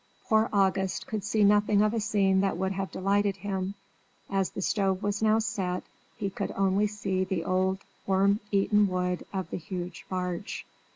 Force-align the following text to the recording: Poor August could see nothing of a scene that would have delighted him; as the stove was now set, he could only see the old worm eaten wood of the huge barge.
Poor 0.27 0.49
August 0.51 1.05
could 1.05 1.23
see 1.23 1.43
nothing 1.43 1.83
of 1.83 1.93
a 1.93 1.99
scene 1.99 2.41
that 2.41 2.57
would 2.57 2.71
have 2.71 2.89
delighted 2.89 3.35
him; 3.35 3.75
as 4.31 4.49
the 4.49 4.59
stove 4.63 5.03
was 5.03 5.21
now 5.21 5.37
set, 5.37 5.83
he 6.17 6.27
could 6.27 6.51
only 6.57 6.87
see 6.87 7.23
the 7.23 7.43
old 7.43 7.77
worm 8.07 8.39
eaten 8.49 8.87
wood 8.87 9.23
of 9.31 9.51
the 9.51 9.57
huge 9.57 10.07
barge. 10.09 10.65